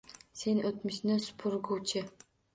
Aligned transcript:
Sen 0.39 0.61
o’tmishni 0.69 1.19
supurguvchi 1.27 2.05